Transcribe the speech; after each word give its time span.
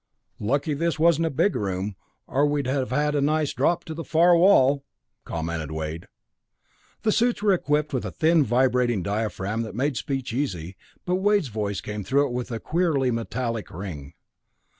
"Lucky 0.39 0.73
this 0.73 0.97
wasn't 0.97 1.27
a 1.27 1.29
big 1.29 1.55
room, 1.55 1.95
or 2.25 2.47
we'd 2.47 2.65
have 2.65 2.89
had 2.89 3.13
a 3.13 3.21
nice 3.21 3.53
drop 3.53 3.83
to 3.85 3.93
the 3.93 4.03
far 4.03 4.35
wall!" 4.35 4.83
commented 5.25 5.69
Wade. 5.71 6.07
The 7.03 7.11
suits 7.11 7.43
were 7.43 7.53
equipped 7.53 7.93
with 7.93 8.03
a 8.05 8.09
thin 8.11 8.43
vibrating 8.43 9.03
diaphragm 9.03 9.61
that 9.61 9.75
made 9.75 9.95
speech 9.97 10.33
easy, 10.33 10.75
but 11.05 11.17
Wade's 11.17 11.49
voice 11.49 11.81
came 11.81 12.03
through 12.03 12.31
with 12.31 12.49
a 12.49 12.59
queerly 12.59 13.11
metallic 13.11 13.69
ring. 13.69 14.15